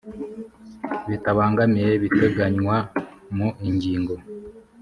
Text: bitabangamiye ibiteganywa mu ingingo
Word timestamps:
bitabangamiye 1.09 1.89
ibiteganywa 1.97 2.75
mu 3.35 3.47
ingingo 3.67 4.13